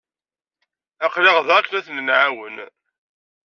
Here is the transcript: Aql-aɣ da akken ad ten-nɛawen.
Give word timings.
Aql-aɣ 1.05 1.37
da 1.47 1.53
akken 1.59 1.73
ad 1.79 1.83
ten-nɛawen. 1.85 2.57